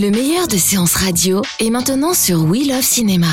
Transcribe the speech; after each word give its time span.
Le 0.00 0.10
meilleur 0.10 0.48
de 0.48 0.56
séances 0.56 0.94
radio 0.94 1.42
est 1.58 1.68
maintenant 1.68 2.14
sur 2.14 2.44
We 2.44 2.66
Love 2.66 2.80
Cinéma. 2.80 3.26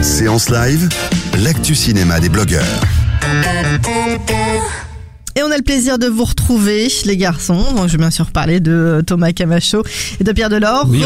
Séance 0.00 0.48
live, 0.48 0.88
l'actu 1.38 1.74
cinéma 1.74 2.20
des 2.20 2.28
blogueurs. 2.28 2.62
Et 5.36 5.42
on 5.42 5.50
a 5.50 5.56
le 5.56 5.62
plaisir 5.62 5.98
de 5.98 6.06
vous 6.06 6.24
retrouver, 6.24 6.88
les 7.06 7.16
garçons. 7.16 7.64
Donc, 7.76 7.86
je 7.86 7.92
vais 7.92 7.98
bien 7.98 8.10
sûr 8.10 8.26
parler 8.32 8.58
de 8.58 9.00
Thomas 9.06 9.30
Camacho 9.32 9.82
et 10.20 10.24
de 10.24 10.32
Pierre 10.32 10.48
Delors. 10.50 10.86
Oui. 10.88 11.00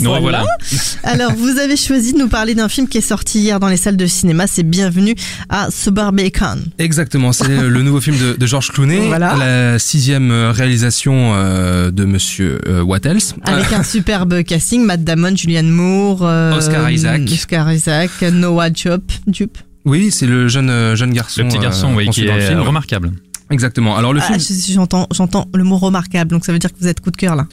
Nous 0.00 0.10
revoilà. 0.10 0.44
Alors, 1.04 1.32
vous 1.34 1.58
avez 1.58 1.76
choisi 1.76 2.14
de 2.14 2.18
nous 2.18 2.28
parler 2.28 2.54
d'un 2.54 2.68
film 2.70 2.88
qui 2.88 2.98
est 2.98 3.02
sorti 3.02 3.40
hier 3.40 3.60
dans 3.60 3.68
les 3.68 3.76
salles 3.76 3.98
de 3.98 4.06
cinéma. 4.06 4.46
C'est 4.46 4.62
Bienvenue 4.62 5.14
à 5.50 5.70
Suburbicon. 5.70 6.60
Exactement, 6.78 7.32
c'est 7.32 7.46
le 7.48 7.82
nouveau 7.82 8.00
film 8.00 8.16
de, 8.18 8.32
de 8.34 8.46
Georges 8.46 8.70
Clooney, 8.72 9.06
Voilà. 9.06 9.36
la 9.36 9.78
sixième 9.78 10.32
réalisation 10.32 11.32
euh, 11.34 11.90
de 11.90 12.04
Monsieur 12.06 12.58
euh, 12.66 12.80
Wattels. 12.82 13.18
Avec 13.44 13.70
un 13.74 13.82
superbe 13.84 14.42
casting. 14.44 14.82
Matt 14.84 15.04
Damon, 15.04 15.36
Julianne 15.36 15.68
Moore. 15.70 16.20
euh, 16.22 16.56
Oscar 16.56 16.90
Isaac. 16.90 17.22
Oscar 17.30 17.70
Isaac, 17.72 18.10
Noah 18.32 18.70
Jupe. 18.72 19.58
Oui, 19.84 20.10
c'est 20.10 20.26
le 20.26 20.48
jeune 20.48 20.70
euh, 20.70 20.96
jeune 20.96 21.12
garçon. 21.12 21.42
Le 21.42 21.48
petit 21.48 21.58
garçon, 21.58 21.92
euh, 21.92 21.96
oui, 21.96 22.08
qui 22.08 22.24
dans 22.24 22.34
le 22.34 22.40
est 22.40 22.46
film. 22.48 22.60
remarquable. 22.60 23.10
Exactement. 23.52 23.96
Alors 23.96 24.12
le 24.12 24.20
Ah, 24.22 24.38
film, 24.38 24.40
j'entends 25.12 25.48
le 25.54 25.64
mot 25.64 25.76
remarquable. 25.76 26.30
Donc, 26.30 26.44
ça 26.44 26.52
veut 26.52 26.58
dire 26.58 26.72
que 26.72 26.78
vous 26.80 26.88
êtes 26.88 27.00
coup 27.00 27.10
de 27.10 27.16
cœur, 27.16 27.36
là. 27.36 27.46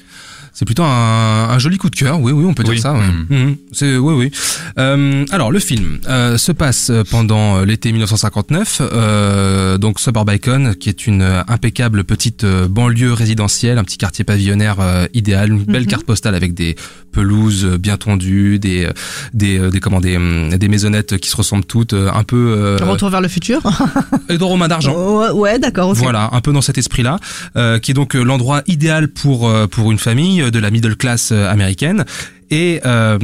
C'est 0.59 0.65
plutôt 0.65 0.83
un, 0.83 1.47
un 1.49 1.57
joli 1.57 1.77
coup 1.77 1.89
de 1.89 1.95
cœur. 1.95 2.19
Oui, 2.19 2.33
oui, 2.33 2.43
on 2.45 2.53
peut 2.53 2.63
Oui. 2.67 2.73
dire 2.75 2.81
ça. 2.83 2.91
ouais. 2.93 2.99
Mhm. 2.99 3.25
Mhm. 3.29 3.55
C'est 3.71 3.95
oui, 3.95 4.13
oui. 4.13 4.31
Euh, 4.77 5.23
alors 5.31 5.53
le 5.53 5.59
film 5.59 5.99
euh, 6.09 6.37
se 6.37 6.51
passe 6.51 6.91
pendant 7.09 7.61
l'été 7.61 7.93
1959. 7.93 8.81
Euh, 8.81 9.77
donc 9.77 10.01
Suburbicon, 10.01 10.73
qui 10.77 10.89
est 10.89 11.07
une 11.07 11.21
euh, 11.21 11.41
impeccable 11.47 12.03
petite 12.03 12.43
euh, 12.43 12.67
banlieue 12.67 13.13
résidentielle, 13.13 13.77
un 13.77 13.85
petit 13.85 13.97
quartier 13.97 14.25
pavillonnaire 14.25 14.81
euh, 14.81 15.05
idéal, 15.13 15.49
une 15.53 15.63
belle 15.63 15.83
Mhm. 15.83 15.87
carte 15.87 16.03
postale 16.05 16.35
avec 16.35 16.53
des 16.53 16.75
pelouses 17.13 17.63
euh, 17.65 17.77
bien 17.77 17.95
tendues, 17.95 18.59
des 18.59 18.83
euh, 18.85 18.91
des 19.33 19.57
euh, 19.59 19.69
des 19.69 19.79
comment 19.79 20.01
des 20.01 20.17
hum, 20.17 20.49
des 20.49 20.67
maisonnettes 20.67 21.17
qui 21.19 21.29
se 21.29 21.37
ressemblent 21.37 21.63
toutes, 21.63 21.93
euh, 21.93 22.09
un 22.13 22.23
peu 22.23 22.35
euh, 22.57 22.77
Retour 22.81 23.09
vers 23.09 23.21
le 23.21 23.29
futur. 23.29 23.61
et 24.29 24.37
de 24.37 24.43
Romain 24.43 24.67
d'argent. 24.67 24.93
ouais, 25.21 25.29
ouais, 25.31 25.59
d'accord. 25.59 25.93
Voilà, 25.93 26.29
un 26.33 26.41
peu 26.41 26.51
dans 26.51 26.61
cet 26.61 26.77
esprit-là, 26.77 27.17
euh, 27.55 27.79
qui 27.79 27.91
est 27.91 27.93
donc 27.93 28.15
euh, 28.15 28.23
l'endroit 28.23 28.61
idéal 28.67 29.07
pour 29.07 29.47
euh, 29.47 29.67
pour 29.67 29.91
une 29.91 29.99
famille 29.99 30.41
euh, 30.41 30.48
de 30.51 30.59
la 30.59 30.71
middle 30.71 30.95
class 30.95 31.31
euh, 31.31 31.49
américaine. 31.49 32.05
Et, 32.51 32.81
euh, 32.83 33.19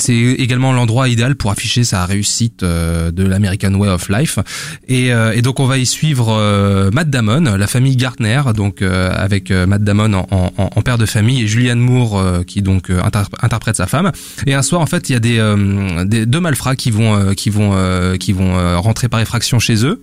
c'est 0.00 0.12
également 0.14 0.70
l'endroit 0.74 1.08
idéal 1.08 1.34
pour 1.34 1.50
afficher 1.50 1.82
sa 1.82 2.04
réussite 2.04 2.62
euh, 2.62 3.10
de 3.10 3.24
l'American 3.24 3.72
Way 3.72 3.88
of 3.88 4.10
Life. 4.10 4.38
Et, 4.86 5.14
euh, 5.14 5.32
et 5.32 5.40
donc 5.40 5.60
on 5.60 5.66
va 5.66 5.78
y 5.78 5.86
suivre 5.86 6.28
euh, 6.30 6.90
Matt 6.92 7.08
Damon, 7.08 7.56
la 7.56 7.66
famille 7.66 7.96
Gartner, 7.96 8.42
donc 8.54 8.82
euh, 8.82 9.10
avec 9.16 9.50
Matt 9.50 9.82
Damon 9.82 10.12
en, 10.12 10.26
en, 10.30 10.52
en 10.58 10.82
père 10.82 10.98
de 10.98 11.06
famille 11.06 11.42
et 11.42 11.46
Julianne 11.46 11.78
Moore 11.78 12.44
qui 12.46 12.60
donc 12.60 12.90
inter- 12.90 13.22
interprète 13.40 13.76
sa 13.76 13.86
femme. 13.86 14.12
Et 14.46 14.52
un 14.52 14.62
soir 14.62 14.82
en 14.82 14.86
fait 14.86 15.08
il 15.08 15.14
y 15.14 15.16
a 15.16 15.20
des, 15.20 15.54
des 16.04 16.26
deux 16.26 16.40
malfrats 16.40 16.76
qui 16.76 16.90
vont 16.90 17.32
qui 17.34 17.48
vont 17.48 17.72
qui 18.18 18.32
vont 18.34 18.80
rentrer 18.82 19.08
par 19.08 19.20
effraction 19.20 19.58
chez 19.58 19.86
eux. 19.86 20.02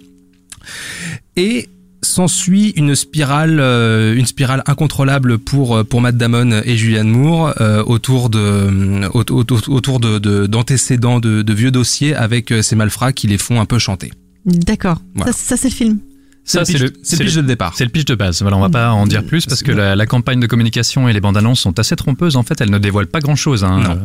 Et 1.36 1.70
s'ensuit 2.04 2.70
une 2.76 2.94
spirale, 2.96 3.60
euh, 3.60 4.14
une 4.16 4.26
spirale 4.26 4.62
incontrôlable 4.68 5.40
pour 5.40 5.78
euh, 5.78 5.84
pour 5.84 6.02
Matt 6.02 6.18
Damon 6.18 6.62
et 6.64 6.78
Julianne 6.78 7.10
Moore 7.10 7.54
euh, 7.62 7.84
autour 7.84 8.30
de 8.30 8.40
euh, 8.40 9.10
au- 9.14 9.24
au- 9.32 9.72
autour 9.72 10.00
de 10.00 10.20
de- 10.20 10.46
d'antécédents 10.46 11.20
de, 11.20 11.42
de 11.42 11.54
vieux 11.54 11.72
dossiers 11.72 12.14
avec 12.16 12.54
ces 12.62 12.76
malfrats 12.76 13.14
qui 13.14 13.28
les 13.28 13.38
font 13.38 13.60
un 13.60 13.66
peu 13.66 13.80
chanter. 13.80 14.12
D'accord. 14.46 15.00
Voilà. 15.16 15.32
Ça, 15.32 15.38
ça, 15.38 15.58
c'est 15.58 15.70
le 15.70 15.74
film. 15.74 16.00
Ça, 16.46 16.66
c'est 16.66 16.78
le 16.78 16.90
pitch- 16.90 17.00
c'est 17.04 17.20
le 17.20 17.26
pitch 17.26 17.36
de 17.36 17.42
départ. 17.42 17.74
C'est 17.76 17.86
le 17.86 17.90
pitch 17.90 18.04
de 18.06 18.16
base. 18.16 18.42
Voilà, 18.42 18.58
on 18.58 18.60
va 18.60 18.70
pas 18.70 18.92
en 18.92 19.08
dire 19.08 19.24
plus 19.24 19.46
parce 19.46 19.64
que 19.64 19.72
la, 19.72 19.96
la 19.96 20.06
campagne 20.06 20.42
de 20.42 20.48
communication 20.48 21.08
et 21.08 21.14
les 21.14 21.22
bandes 21.22 21.38
annonces 21.38 21.62
sont 21.62 21.80
assez 21.80 21.96
trompeuses. 21.96 22.36
En 22.36 22.44
fait, 22.44 22.60
elles 22.60 22.70
ne 22.70 22.78
dévoilent 22.80 23.08
pas 23.08 23.22
grand 23.22 23.38
chose. 23.38 23.64
Hein. 23.64 23.82
Euh, 23.90 23.96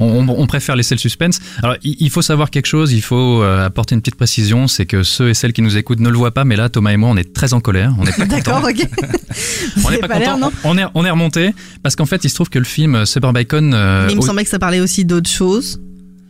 On, 0.00 0.28
on- 0.28 0.40
on 0.40 0.46
préfère 0.48 0.74
laisser 0.74 0.96
le 0.96 0.98
suspense. 0.98 1.38
Alors, 1.62 1.76
il, 1.84 1.96
il 2.00 2.10
faut 2.10 2.20
savoir 2.22 2.50
quelque 2.50 2.66
chose. 2.66 2.92
Il 2.92 3.00
faut 3.02 3.42
euh, 3.42 3.64
apporter 3.64 3.94
une 3.94 4.00
petite 4.00 4.16
précision. 4.16 4.66
C'est 4.66 4.86
que 4.86 5.04
ceux 5.04 5.28
et 5.28 5.34
celles 5.34 5.52
qui 5.52 5.62
nous 5.62 5.76
écoutent 5.76 6.00
ne 6.00 6.08
le 6.10 6.16
voient 6.16 6.34
pas, 6.34 6.44
mais 6.44 6.56
là, 6.56 6.68
Thomas 6.68 6.90
et 6.90 6.96
moi, 6.96 7.10
on 7.10 7.16
est 7.16 7.32
très 7.32 7.54
en 7.54 7.60
colère. 7.60 7.94
On 7.98 8.04
est 8.06 8.16
pas 8.16 8.26
D'accord, 8.34 8.64
ok. 8.64 8.88
on 9.84 9.90
n'est 9.90 9.98
pas, 9.98 10.08
pas 10.08 10.18
content. 10.18 10.38
non 10.38 10.52
On 10.64 10.76
est, 10.76 10.84
on 10.94 11.04
est 11.04 11.10
remonté 11.10 11.54
parce 11.84 11.94
qu'en 11.94 12.06
fait, 12.06 12.24
il 12.24 12.28
se 12.28 12.34
trouve 12.34 12.48
que 12.50 12.58
le 12.58 12.64
film 12.64 12.96
euh, 12.96 13.04
Suburbicon. 13.04 13.72
euh, 13.72 14.06
Mais 14.06 14.12
il 14.12 14.16
me 14.16 14.22
au- 14.22 14.26
semblait 14.26 14.42
que 14.44 14.50
ça 14.50 14.58
parlait 14.58 14.80
aussi 14.80 15.04
d'autres 15.04 15.30
choses. 15.30 15.80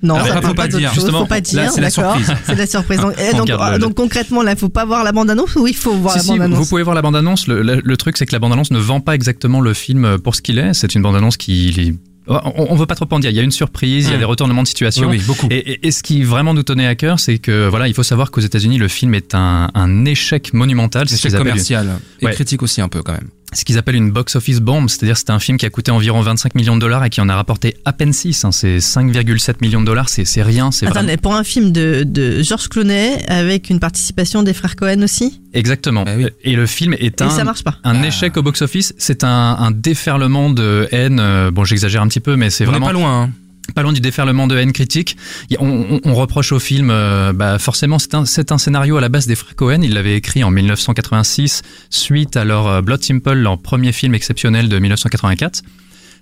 Non, 0.02 0.16
Ah, 0.18 0.26
ça 0.26 0.34
bah, 0.40 0.48
faut 0.48 0.54
pas 0.54 0.68
dire. 0.68 0.92
Justement, 0.92 1.20
faut 1.20 1.26
pas 1.26 1.36
là, 1.36 1.40
dire. 1.40 1.70
c'est 1.72 1.80
la 1.80 1.88
d'accord. 1.88 2.16
surprise. 2.16 2.36
C'est 2.46 2.54
la 2.56 2.66
surprise. 2.66 3.00
Donc, 3.00 3.14
On 3.32 3.36
donc, 3.38 3.48
le- 3.48 3.78
donc 3.78 3.94
concrètement, 3.94 4.42
là, 4.42 4.54
faut 4.56 4.68
pas 4.68 4.84
voir 4.84 5.02
la 5.04 5.12
bande-annonce 5.12 5.54
ou 5.56 5.66
il 5.66 5.74
faut 5.74 5.94
voir 5.94 6.12
Si, 6.12 6.18
la 6.18 6.22
si, 6.24 6.30
vous 6.32 6.36
bande-annonce 6.38 6.68
pouvez 6.68 6.82
voir 6.82 6.94
la 6.94 7.02
bande-annonce. 7.02 7.46
Le, 7.46 7.62
le- 7.62 7.80
le 7.82 7.96
truc, 7.96 8.16
c'est 8.18 8.26
que 8.26 8.32
la 8.32 8.38
bande-annonce 8.38 8.70
ne 8.70 8.78
vend 8.78 9.00
pas 9.00 9.14
exactement 9.14 9.60
le 9.60 9.72
film 9.72 10.18
pour 10.18 10.34
ce 10.34 10.42
qu'il 10.42 10.58
est. 10.58 10.74
C'est 10.74 10.94
une 10.94 11.02
bande-annonce 11.02 11.36
qui... 11.38 11.94
On, 12.26 12.40
on 12.70 12.74
veut 12.74 12.86
pas 12.86 12.94
trop 12.94 13.06
en 13.10 13.18
dire. 13.18 13.28
Il 13.30 13.36
y 13.36 13.40
a 13.40 13.42
une 13.42 13.50
surprise, 13.50 14.06
il 14.06 14.12
y 14.12 14.14
a 14.14 14.18
des 14.18 14.24
retournements 14.24 14.62
de 14.62 14.66
situation. 14.68 15.08
Oui, 15.08 15.18
oui, 15.18 15.24
beaucoup. 15.26 15.46
Et, 15.50 15.56
et- 15.72 15.86
et 15.86 15.90
ce 15.90 16.02
qui 16.02 16.22
vraiment 16.22 16.54
nous 16.54 16.62
tenait 16.62 16.86
à 16.86 16.94
cœur, 16.94 17.20
c'est 17.20 17.36
que 17.38 17.68
voilà, 17.68 17.86
il 17.86 17.92
faut 17.92 18.02
savoir 18.02 18.30
qu'aux 18.30 18.40
États-Unis, 18.40 18.78
le 18.78 18.88
film 18.88 19.14
est 19.14 19.34
un, 19.34 19.70
un 19.74 20.04
échec 20.06 20.54
monumental. 20.54 21.06
C'est 21.06 21.16
ce 21.16 21.28
Échec 21.28 21.38
commercial 21.38 21.98
et 22.20 22.26
Ouais. 22.26 22.32
critique 22.32 22.62
aussi 22.62 22.80
un 22.80 22.88
peu 22.88 23.02
quand 23.02 23.12
même. 23.12 23.28
Ce 23.54 23.64
qu'ils 23.64 23.78
appellent 23.78 23.94
une 23.94 24.10
box-office 24.10 24.60
bomb. 24.60 24.88
C'est-à-dire, 24.88 25.16
c'est 25.16 25.30
un 25.30 25.38
film 25.38 25.58
qui 25.58 25.66
a 25.66 25.70
coûté 25.70 25.90
environ 25.90 26.20
25 26.20 26.54
millions 26.54 26.74
de 26.76 26.80
dollars 26.80 27.04
et 27.04 27.10
qui 27.10 27.20
en 27.20 27.28
a 27.28 27.34
rapporté 27.36 27.76
à 27.84 27.92
peine 27.92 28.12
6. 28.12 28.44
hein. 28.44 28.52
C'est 28.52 28.78
5,7 28.78 29.56
millions 29.60 29.80
de 29.80 29.86
dollars. 29.86 30.08
C'est 30.08 30.24
c'est 30.24 30.42
rien. 30.42 30.70
C'est 30.70 30.86
vraiment... 30.86 31.00
Attendez, 31.00 31.16
pour 31.16 31.34
un 31.34 31.44
film 31.44 31.72
de, 31.72 32.02
de 32.06 32.42
Georges 32.42 32.68
Clooney 32.68 33.24
avec 33.28 33.70
une 33.70 33.80
participation 33.80 34.42
des 34.42 34.52
frères 34.54 34.76
Cohen 34.76 35.02
aussi? 35.02 35.40
Exactement. 35.52 36.04
Eh 36.06 36.16
oui. 36.16 36.26
Et 36.42 36.56
le 36.56 36.66
film 36.66 36.94
est 36.94 37.20
Et 37.20 37.24
un 37.24 37.30
ça 37.30 37.44
marche 37.44 37.62
pas. 37.64 37.76
un 37.84 38.02
Ah. 38.02 38.06
échec 38.06 38.36
au 38.36 38.42
box-office. 38.42 38.94
C'est 38.98 39.24
un, 39.24 39.28
un 39.58 39.70
déferlement 39.70 40.50
de 40.50 40.88
haine. 40.90 41.20
euh, 41.20 41.50
Bon, 41.50 41.64
j'exagère 41.64 42.02
un 42.02 42.08
petit 42.08 42.20
peu, 42.20 42.36
mais 42.36 42.50
c'est 42.50 42.64
vraiment 42.64 42.86
pas 42.86 42.92
loin. 42.92 43.22
hein. 43.24 43.30
Pas 43.74 43.82
loin 43.82 43.92
du 43.92 44.00
déferlement 44.00 44.46
de 44.46 44.56
haine 44.56 44.72
critique. 44.72 45.16
On, 45.58 45.66
on- 45.68 46.00
on 46.04 46.14
reproche 46.14 46.52
au 46.52 46.58
film, 46.58 46.90
euh, 46.90 47.32
bah 47.32 47.58
forcément, 47.58 47.98
c'est 47.98 48.14
un, 48.14 48.24
c'est 48.26 48.52
un 48.52 48.58
scénario 48.58 48.96
à 48.96 49.00
la 49.00 49.08
base 49.08 49.26
des 49.26 49.34
frères 49.34 49.56
Cohen. 49.56 49.80
Ils 49.82 49.94
l'avaient 49.94 50.16
écrit 50.16 50.44
en 50.44 50.50
1986, 50.50 51.62
suite 51.90 52.36
à 52.36 52.44
leur 52.44 52.66
euh, 52.66 52.80
Blood 52.82 53.02
Simple, 53.02 53.32
leur 53.32 53.58
premier 53.58 53.92
film 53.92 54.14
exceptionnel 54.14 54.68
de 54.68 54.78
1984. 54.78 55.62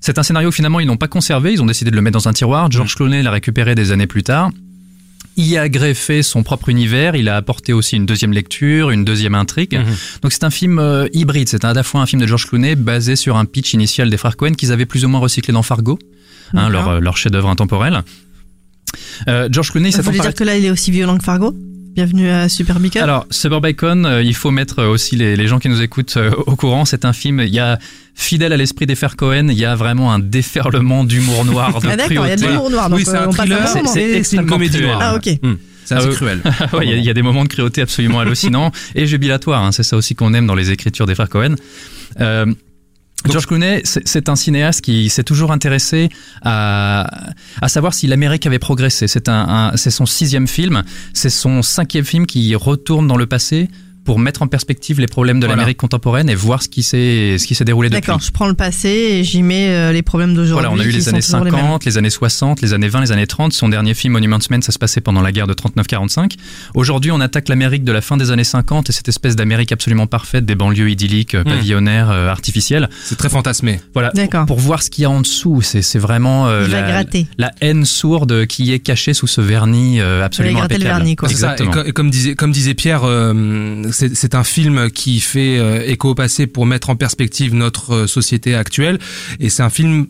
C'est 0.00 0.18
un 0.18 0.22
scénario 0.22 0.50
que 0.50 0.56
finalement 0.56 0.80
ils 0.80 0.86
n'ont 0.86 0.96
pas 0.96 1.08
conservé, 1.08 1.52
ils 1.52 1.62
ont 1.62 1.66
décidé 1.66 1.90
de 1.90 1.96
le 1.96 2.02
mettre 2.02 2.18
dans 2.18 2.28
un 2.28 2.32
tiroir. 2.32 2.70
George 2.70 2.94
Clooney 2.96 3.22
l'a 3.22 3.30
récupéré 3.30 3.74
des 3.74 3.92
années 3.92 4.06
plus 4.08 4.22
tard. 4.24 4.50
Il 5.36 5.46
y 5.46 5.56
a 5.56 5.68
greffé 5.70 6.22
son 6.22 6.42
propre 6.42 6.68
univers, 6.68 7.16
il 7.16 7.28
a 7.28 7.36
apporté 7.36 7.72
aussi 7.72 7.96
une 7.96 8.04
deuxième 8.04 8.32
lecture, 8.32 8.90
une 8.90 9.04
deuxième 9.04 9.34
intrigue. 9.34 9.78
Mhm. 9.78 9.94
Donc 10.22 10.32
c'est 10.32 10.44
un 10.44 10.50
film 10.50 10.78
euh, 10.78 11.06
hybride, 11.14 11.48
c'est 11.48 11.64
à 11.64 11.72
la 11.72 11.82
fois 11.82 12.02
un 12.02 12.06
film 12.06 12.20
de 12.20 12.26
George 12.26 12.46
Clooney 12.46 12.74
basé 12.74 13.16
sur 13.16 13.36
un 13.36 13.44
pitch 13.46 13.72
initial 13.72 14.10
des 14.10 14.16
frères 14.18 14.36
Cohen 14.36 14.52
qu'ils 14.52 14.72
avaient 14.72 14.84
plus 14.86 15.04
ou 15.04 15.08
moins 15.08 15.20
recyclé 15.20 15.52
dans 15.54 15.62
Fargo, 15.62 15.98
hein, 16.54 16.68
leur, 16.68 17.00
leur 17.00 17.16
chef-d'œuvre 17.16 17.48
intemporel. 17.48 18.02
Euh, 19.28 19.48
George 19.50 19.70
Clooney, 19.70 19.90
voulez 19.90 20.18
par- 20.18 20.26
dire 20.26 20.34
que 20.34 20.44
là, 20.44 20.56
il 20.56 20.64
est 20.64 20.70
aussi 20.70 20.90
violent 20.90 21.16
que 21.18 21.24
Fargo? 21.24 21.54
Bienvenue 21.94 22.28
à 22.30 22.48
Super 22.48 22.80
Mika. 22.80 23.02
Alors, 23.02 23.26
Suburbicon, 23.30 24.04
euh, 24.06 24.22
il 24.22 24.34
faut 24.34 24.50
mettre 24.50 24.78
euh, 24.78 24.88
aussi 24.88 25.14
les, 25.16 25.36
les 25.36 25.46
gens 25.46 25.58
qui 25.58 25.68
nous 25.68 25.82
écoutent 25.82 26.16
euh, 26.16 26.30
au 26.46 26.56
courant. 26.56 26.86
C'est 26.86 27.04
un 27.04 27.12
film, 27.12 27.40
il 27.40 27.52
y 27.54 27.58
a 27.58 27.78
fidèle 28.14 28.52
à 28.52 28.56
l'esprit 28.56 28.86
des 28.86 28.94
frères 28.94 29.14
Cohen, 29.16 29.48
il 29.48 29.58
y 29.58 29.64
a 29.66 29.74
vraiment 29.74 30.12
un 30.12 30.18
déferlement 30.18 31.04
d'humour 31.04 31.44
noir, 31.44 31.80
de 31.80 31.88
ah 31.88 31.96
d'accord, 31.96 32.26
il 32.26 32.30
y 32.30 32.32
a 32.32 32.36
de 32.36 32.46
l'humour 32.46 32.70
noir. 32.70 32.88
Donc 32.88 32.98
Oui, 32.98 33.04
c'est 33.04 33.14
euh, 33.16 33.28
un 33.28 33.30
thriller, 33.30 33.68
c'est- 33.68 34.10
une 34.10 34.16
extrêmement 34.16 34.48
comédie 34.54 34.78
cruel. 34.78 34.86
noire. 34.88 35.00
Ah 35.02 35.16
ok. 35.16 35.28
Hum, 35.42 35.58
C'est 35.84 35.94
assez 35.96 36.08
oui. 36.08 36.14
cruel. 36.14 36.40
Ouais, 36.72 36.86
Il 36.86 36.90
y, 36.90 36.92
a- 36.94 36.96
il 36.96 37.04
y 37.04 37.10
a 37.10 37.14
des 37.14 37.22
moments 37.22 37.44
de 37.44 37.48
cruauté 37.48 37.82
absolument 37.82 38.20
hallucinants 38.20 38.70
et 38.94 39.06
jubilatoires. 39.06 39.62
hein. 39.62 39.72
C'est 39.72 39.82
ça 39.82 39.96
aussi 39.98 40.14
qu'on 40.14 40.32
aime 40.32 40.46
dans 40.46 40.54
les 40.54 40.70
écritures 40.70 41.06
des 41.06 41.14
frères 41.14 41.28
Cohen. 41.28 41.56
Euh, 42.20 42.46
George 43.30 43.46
Clooney, 43.46 43.82
c'est 43.84 44.28
un 44.28 44.36
cinéaste 44.36 44.80
qui 44.80 45.08
s'est 45.08 45.22
toujours 45.22 45.52
intéressé 45.52 46.08
à, 46.42 47.30
à 47.60 47.68
savoir 47.68 47.94
si 47.94 48.06
l'Amérique 48.06 48.46
avait 48.46 48.58
progressé. 48.58 49.06
C'est 49.06 49.28
un- 49.28 49.72
c'est 49.76 49.90
son 49.90 50.06
sixième 50.06 50.48
film, 50.48 50.82
c'est 51.12 51.30
son 51.30 51.62
cinquième 51.62 52.04
film 52.04 52.26
qui 52.26 52.54
retourne 52.54 53.06
dans 53.06 53.16
le 53.16 53.26
passé 53.26 53.68
pour 54.04 54.18
mettre 54.18 54.42
en 54.42 54.46
perspective 54.48 54.98
les 55.00 55.06
problèmes 55.06 55.38
de 55.40 55.46
Voilà. 55.46 55.60
l'Amérique 55.60 55.78
contemporaine 55.78 56.28
et 56.28 56.34
voir 56.34 56.62
ce 56.62 56.68
qui 56.68 56.82
s'est 56.82 57.36
ce 57.38 57.46
qui 57.46 57.54
s'est 57.54 57.64
déroulé 57.64 57.88
depuis. 57.88 58.00
D'accord, 58.00 58.20
je 58.20 58.30
prends 58.30 58.48
le 58.48 58.54
passé 58.54 58.88
et 58.88 59.24
j'y 59.24 59.42
mets 59.42 59.68
euh, 59.70 59.92
les 59.92 60.02
problèmes 60.02 60.34
d'aujourd'hui. 60.34 60.66
Voilà, 60.68 60.70
on 60.72 60.78
a 60.78 60.84
eu 60.84 60.90
les 60.90 61.08
années 61.08 61.20
toujours 61.20 61.44
les 61.44 61.50
mêmes. 61.50 61.60
50, 61.60 61.84
les, 61.84 61.98
années 61.98 62.10
60, 62.10 62.60
les 62.62 62.72
années 62.74 62.88
20, 62.88 63.00
les 63.02 63.12
années 63.12 63.26
30. 63.26 63.52
Son 63.52 63.68
dernier 63.68 63.94
film, 63.94 64.14
Monuments 64.14 64.38
Men, 64.50 64.60
ça 64.62 64.72
se 64.72 64.78
passait 64.78 65.00
pendant 65.00 65.20
la 65.22 65.30
guerre 65.32 65.46
de 65.46 65.54
39-45. 65.54 66.32
Aujourd'hui, 66.74 67.10
on 67.10 67.20
attaque 67.20 67.48
l'Amérique 67.48 67.84
de 67.84 67.92
la 67.92 68.00
fin 68.00 68.16
des 68.16 68.30
années 68.30 68.44
50 68.44 68.88
et 68.90 68.92
cette 68.92 69.08
espèce 69.08 69.36
d'Amérique 69.36 69.72
absolument 69.72 70.06
parfaite, 70.06 70.44
des 70.44 70.54
banlieues 70.54 70.90
idylliques, 70.90 71.34
euh, 71.34 71.44
pavillonnaires, 71.44 72.10
euh, 72.10 72.28
artificielles. 72.28 72.88
C'est 73.04 73.16
très 73.16 73.28
fantasmé. 73.28 73.80
Voilà, 73.94 74.10
D'accord. 74.14 74.46
pour, 74.46 74.56
pour 74.56 74.64
voir 74.64 74.82
ce 74.82 74.90
qu'il 74.90 75.02
y 75.02 75.04
a 75.04 75.10
en 75.10 75.20
dessous. 75.20 75.62
C'est 75.62 75.82
c'est 75.82 75.98
vraiment 75.98 76.48
euh, 76.48 76.66
la, 77.38 77.50
haine 77.60 77.84
sourde 77.84 78.46
qui 78.46 78.72
est 78.72 78.78
cachée 78.78 79.14
sous 79.14 79.26
ce 79.26 79.40
vernis 79.40 80.00
euh, 80.00 80.24
absolument 80.24 80.58
gratter 80.60 80.74
le 80.74 80.80
impeccable. 80.80 80.98
vernis, 81.00 81.16
quoi. 81.16 81.28
Exactement. 81.28 81.70
co- 81.70 81.84
et 81.84 81.92
comme 81.92 82.10
disait 82.10 82.34
comme 82.34 82.52
disait 82.52 82.74
Pierre, 82.74 83.02
euh, 83.04 83.91
c'est 83.92 84.34
un 84.34 84.44
film 84.44 84.90
qui 84.90 85.20
fait 85.20 85.58
euh, 85.58 85.86
écho 85.86 86.10
au 86.10 86.14
passé 86.14 86.46
pour 86.46 86.66
mettre 86.66 86.90
en 86.90 86.96
perspective 86.96 87.54
notre 87.54 87.94
euh, 87.94 88.06
société 88.06 88.54
actuelle, 88.54 88.98
et 89.40 89.50
c'est 89.50 89.62
un 89.62 89.70
film 89.70 90.06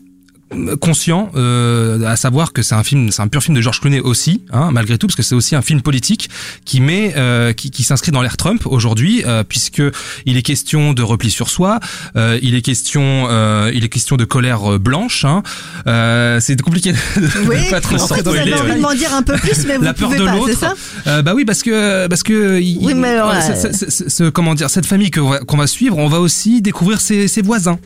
conscient, 0.79 1.31
euh, 1.35 2.03
à 2.05 2.15
savoir 2.15 2.53
que 2.53 2.61
c'est 2.61 2.75
un 2.75 2.83
film, 2.83 3.11
c'est 3.11 3.21
un 3.21 3.27
pur 3.27 3.41
film 3.43 3.55
de 3.55 3.61
George 3.61 3.79
Clooney 3.81 3.99
aussi, 3.99 4.41
hein, 4.51 4.69
malgré 4.71 4.97
tout, 4.97 5.07
parce 5.07 5.15
que 5.15 5.23
c'est 5.23 5.35
aussi 5.35 5.55
un 5.55 5.61
film 5.61 5.81
politique 5.81 6.29
qui 6.65 6.79
met, 6.81 7.13
euh, 7.17 7.53
qui, 7.53 7.71
qui 7.71 7.83
s'inscrit 7.83 8.11
dans 8.11 8.21
l'ère 8.21 8.37
Trump 8.37 8.61
aujourd'hui, 8.65 9.23
euh, 9.25 9.43
puisque 9.47 9.81
il 10.25 10.37
est 10.37 10.41
question 10.41 10.93
de 10.93 11.01
repli 11.03 11.29
sur 11.31 11.49
soi, 11.49 11.79
euh, 12.15 12.39
il 12.41 12.55
est 12.55 12.61
question, 12.61 13.27
euh, 13.29 13.71
il 13.73 13.83
est 13.83 13.89
question 13.89 14.17
de 14.17 14.25
colère 14.25 14.73
euh, 14.73 14.79
blanche. 14.79 15.25
Hein, 15.25 15.43
euh, 15.87 16.39
c'est 16.39 16.59
compliqué 16.61 16.91
de 16.93 16.97
Oui, 17.47 17.57
pas 17.69 17.81
trop 17.81 17.95
en 17.95 18.07
fait, 18.07 18.21
vous 18.21 18.29
avez 18.29 18.53
envie 18.53 18.75
de 18.75 18.79
m'en 18.81 18.93
dire 18.93 19.13
un 19.13 19.23
peu 19.23 19.35
plus, 19.37 19.65
mais 19.67 19.77
vous 19.77 19.83
La 19.83 19.93
peur 19.93 20.09
pouvez 20.09 20.19
de 20.19 20.25
l'autre. 20.25 20.57
ça 20.59 20.73
Euh, 21.07 21.21
bah 21.21 21.33
oui, 21.35 21.45
parce 21.45 21.63
que 21.63 22.07
parce 22.07 22.23
que 22.23 22.59
il- 22.59 22.77
Oui, 22.81 22.93
mais 22.93 23.09
alors, 23.09 23.31
euh, 23.31 23.39
ce- 23.41 23.71
ce- 23.77 23.89
ce- 23.91 24.09
ce- 24.09 24.29
comment 24.29 24.55
dire, 24.55 24.69
cette 24.69 24.85
famille 24.85 25.11
que 25.11 25.19
on 25.19 25.29
va- 25.29 25.39
qu'on 25.39 25.57
va 25.57 25.67
suivre, 25.67 25.97
on 25.97 26.07
va 26.07 26.19
aussi 26.19 26.61
découvrir 26.61 27.01
ses, 27.01 27.27
ses 27.27 27.41
voisins. 27.41 27.79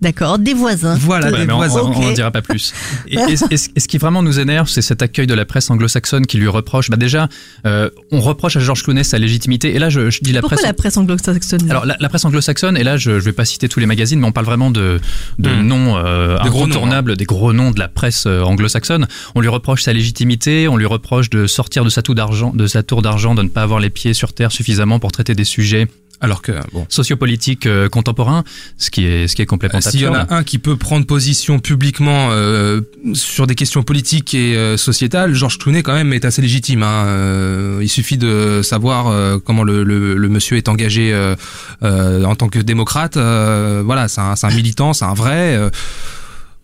D'accord, 0.00 0.38
des 0.38 0.54
voisins. 0.54 0.94
Voilà, 0.94 1.30
Ouais, 1.32 1.44
des 1.44 1.52
voisins. 1.52 1.80
on 1.84 2.00
n'en 2.00 2.12
dira 2.12 2.30
pas 2.30 2.40
plus. 2.42 2.72
Et, 3.08 3.16
et- 3.16 3.32
et 3.32 3.56
ce- 3.56 3.68
et 3.74 3.80
ce 3.80 3.88
qui 3.88 3.98
vraiment 3.98 4.22
nous 4.22 4.38
énerve, 4.38 4.68
c'est 4.68 4.82
cet 4.82 5.02
accueil 5.02 5.26
de 5.26 5.34
la 5.34 5.44
presse 5.44 5.70
anglo-saxonne 5.70 6.24
qui 6.26 6.38
lui 6.38 6.46
reproche. 6.46 6.88
Bah 6.90 6.96
déjà, 6.96 7.28
euh, 7.66 7.90
on 8.12 8.20
reproche 8.20 8.56
à 8.56 8.60
George 8.60 8.82
Clooney 8.84 9.02
sa 9.02 9.18
légitimité. 9.18 9.74
Et 9.74 9.78
là, 9.80 9.90
je, 9.90 10.10
je 10.10 10.20
dis 10.22 10.32
la 10.32 10.40
Pourquoi 10.40 10.56
presse. 10.56 10.66
la 10.66 10.72
presse 10.74 10.96
anglo-saxonne 10.96 11.68
Alors 11.70 11.84
la, 11.84 11.96
la 11.98 12.08
presse 12.08 12.24
anglo-saxonne, 12.24 12.76
et 12.76 12.84
là 12.84 12.96
je 12.96 13.10
ne 13.10 13.18
vais 13.18 13.32
pas 13.32 13.44
citer 13.44 13.68
tous 13.68 13.80
les 13.80 13.86
magazines, 13.86 14.20
mais 14.20 14.26
on 14.26 14.32
parle 14.32 14.46
vraiment 14.46 14.70
de, 14.70 15.00
de 15.38 15.50
Hmm. 15.50 15.62
noms 15.66 15.96
euh, 15.96 16.38
Des 16.42 16.48
gros 16.48 16.60
noms, 16.60 16.64
incontournables, 16.66 17.16
des 17.16 17.24
gros 17.24 17.52
noms 17.52 17.70
de 17.72 17.78
la 17.80 17.88
presse 17.88 18.24
euh, 18.26 18.42
anglo-saxonne. 18.42 19.06
On 19.34 19.40
lui 19.40 19.48
reproche 19.48 19.82
sa 19.82 19.92
légitimité, 19.92 20.68
on 20.68 20.76
lui 20.76 20.86
reproche 20.86 21.28
de 21.30 21.46
sortir 21.46 21.84
de 21.84 21.90
sa 21.90 22.02
tour 22.02 22.14
d'argent, 22.14 22.52
de 22.54 22.66
sa 22.66 22.82
tour 22.84 23.02
d'argent, 23.02 23.34
de 23.34 23.42
ne 23.42 23.48
pas 23.48 23.62
avoir 23.62 23.80
les 23.80 23.90
pieds 23.90 24.14
sur 24.14 24.32
terre 24.32 24.52
suffisamment 24.52 24.98
pour 25.00 25.10
traiter 25.12 25.34
des 25.34 25.44
sujets 25.44 25.88
Alors 26.20 26.42
que 26.42 26.50
bon. 26.72 26.84
sociopolitiques 26.88 27.66
euh, 27.66 27.88
contemporains, 27.88 28.42
ce 28.76 28.90
qui 28.90 29.04
est 29.06 29.28
ce 29.28 29.36
qui 29.36 29.42
est 29.42 29.46
complètement 29.46 29.80
S'il 29.80 30.00
y 30.00 30.06
en 30.06 30.14
absurde. 30.14 30.32
a 30.32 30.36
un 30.38 30.42
qui 30.42 30.58
peut 30.58 30.76
prendre 30.76 31.06
position 31.06 31.60
publiquement 31.60 32.30
euh, 32.32 32.80
sur 33.14 33.46
des 33.46 33.54
questions 33.54 33.84
politiques 33.84 34.34
et 34.34 34.56
euh, 34.56 34.76
sociétales, 34.76 35.34
Georges 35.34 35.58
Clooney 35.58 35.82
quand 35.84 35.94
même 35.94 36.12
est 36.12 36.24
assez 36.24 36.42
légitime. 36.42 36.82
Hein. 36.82 37.04
Euh, 37.06 37.78
il 37.82 37.88
suffit 37.88 38.18
de 38.18 38.62
savoir 38.64 39.06
euh, 39.06 39.38
comment 39.38 39.62
le, 39.62 39.84
le, 39.84 40.16
le 40.16 40.28
monsieur 40.28 40.56
est 40.56 40.68
engagé 40.68 41.12
euh, 41.12 41.36
euh, 41.84 42.24
en 42.24 42.34
tant 42.34 42.48
que 42.48 42.58
démocrate. 42.58 43.16
Euh, 43.16 43.82
voilà, 43.84 44.08
c'est 44.08 44.20
un, 44.20 44.34
c'est 44.34 44.46
un 44.48 44.50
militant, 44.54 44.92
c'est 44.94 45.04
un 45.04 45.14
vrai. 45.14 45.56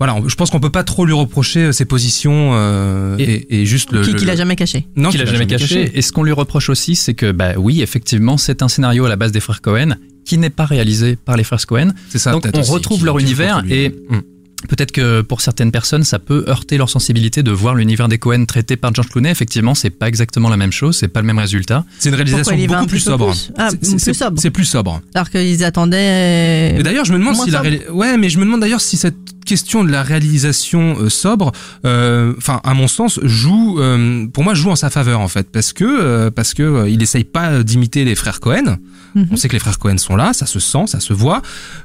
Voilà, 0.00 0.16
je 0.26 0.34
pense 0.34 0.50
qu'on 0.50 0.60
peut 0.60 0.70
pas 0.70 0.82
trop 0.84 1.06
lui 1.06 1.12
reprocher 1.12 1.60
euh, 1.66 1.72
ses 1.72 1.84
positions 1.84 2.50
euh, 2.54 3.16
et, 3.18 3.60
et 3.60 3.66
juste 3.66 3.92
le. 3.92 4.02
Qui, 4.02 4.12
le- 4.12 4.18
qui 4.18 4.24
l'a 4.24 4.34
jamais 4.36 4.56
caché. 4.56 4.86
non, 4.96 5.10
qu'il 5.10 5.22
a 5.22 5.24
jamais 5.24 5.46
caché. 5.46 5.90
Et 5.94 6.02
ce 6.02 6.10
qu'on 6.12 6.24
lui 6.24 6.32
reproche 6.32 6.68
aussi, 6.68 6.96
c'est 6.96 7.14
que 7.14 7.30
bah 7.32 7.52
oui, 7.56 7.80
effectivement, 7.82 8.36
c'est 8.36 8.62
un 8.62 8.68
scénario 8.68 9.04
à 9.04 9.08
la 9.08 9.16
base 9.16 9.30
des 9.32 9.40
frères 9.40 9.60
Cohen 9.62 9.94
qui 10.24 10.38
n'est 10.38 10.50
pas 10.50 10.64
réalisé 10.64 11.16
par 11.16 11.36
les 11.36 11.44
frères 11.44 11.64
Cohen. 11.66 11.92
C'est 12.08 12.18
ça. 12.18 12.32
Donc 12.32 12.44
on 12.54 12.60
aussi, 12.60 12.70
retrouve 12.70 12.98
qui- 12.98 13.04
leur 13.04 13.16
qui 13.18 13.22
univers 13.24 13.62
et 13.68 13.90
Mm. 13.90 14.20
Peut-être 14.68 14.92
que 14.92 15.20
pour 15.20 15.40
certaines 15.40 15.70
personnes, 15.70 16.04
ça 16.04 16.18
peut 16.18 16.44
heurter 16.48 16.76
leur 16.78 16.88
sensibilité 16.88 17.42
de 17.42 17.50
voir 17.50 17.74
l'univers 17.74 18.08
des 18.08 18.18
Cohen 18.18 18.44
traité 18.46 18.76
par 18.76 18.94
George 18.94 19.08
Clooney. 19.08 19.30
Effectivement, 19.30 19.74
c'est 19.74 19.90
pas 19.90 20.08
exactement 20.08 20.48
la 20.48 20.56
même 20.56 20.72
chose, 20.72 20.96
c'est 20.96 21.08
pas 21.08 21.20
le 21.20 21.26
même 21.26 21.38
résultat. 21.38 21.84
C'est 21.98 22.08
une 22.08 22.14
réalisation 22.14 22.52
Pourquoi 22.56 22.66
beaucoup 22.66 22.84
un 22.84 22.86
plus 22.86 23.00
sobre. 23.00 23.30
plus 23.30 23.52
Ah, 23.58 23.68
C'est- 23.70 23.76
plus 23.78 23.98
c'est- 23.98 24.14
sobre. 24.14 24.40
C'est 24.40 24.50
plus 24.50 24.64
sobre. 24.64 25.00
Alors 25.14 25.30
qu'ils 25.30 25.64
attendaient. 25.64 26.76
Et 26.78 26.82
d'ailleurs, 26.82 27.04
je 27.04 27.12
me 27.12 27.18
demande 27.18 27.36
si 27.36 27.50
la 27.50 27.62
ouais, 27.92 28.16
mais 28.16 28.28
je 28.28 28.38
me 28.38 28.44
demande 28.44 28.60
d'ailleurs 28.60 28.80
si 28.80 28.96
cette 28.96 29.16
question 29.44 29.84
de 29.84 29.90
la 29.90 30.02
réalisation 30.02 30.96
euh, 30.98 31.10
sobre, 31.10 31.52
euh, 31.84 32.32
enfin, 32.38 32.60
à 32.64 32.72
mon 32.72 32.88
sens, 32.88 33.20
joue, 33.22 33.78
euh, 33.78 34.26
pour 34.32 34.42
moi, 34.42 34.54
joue 34.54 34.70
en 34.70 34.76
sa 34.76 34.88
faveur 34.88 35.20
en 35.20 35.28
fait, 35.28 35.50
parce 35.52 35.74
que 35.74 35.84
euh, 35.84 36.30
parce 36.30 36.54
que 36.54 36.62
euh, 36.62 36.88
il 36.88 37.02
essaye 37.02 37.24
pas 37.24 37.62
d'imiter 37.62 38.04
les 38.06 38.14
frères 38.14 38.40
Cohen. 38.40 38.78
Mhm. 39.14 39.28
On 39.30 39.36
sait 39.36 39.48
que 39.48 39.52
les 39.52 39.58
frères 39.60 39.78
Cohen 39.78 39.98
sont 39.98 40.16
là, 40.16 40.32
ça 40.32 40.46
se 40.46 40.58
sent, 40.58 40.86
ça 40.86 40.98
se 40.98 41.12
voit, 41.12 41.42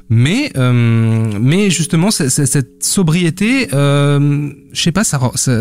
mais 0.08 0.50
euh, 0.56 1.30
mais 1.38 1.70
justement, 1.70 2.10
c'est- 2.10 2.30
cette 2.78 2.84
sobriété, 2.92 3.68
euh, 3.74 4.50
je 4.72 4.80
sais 4.80 4.92
pas, 4.92 5.04
ça, 5.04 5.20
ça 5.34 5.52